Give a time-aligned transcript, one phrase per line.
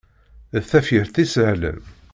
[0.53, 1.79] D tafyirt isehlen.